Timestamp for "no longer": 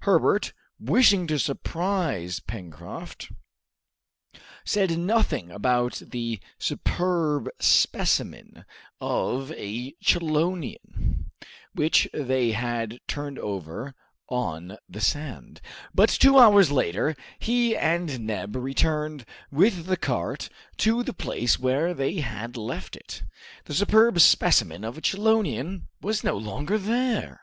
26.22-26.76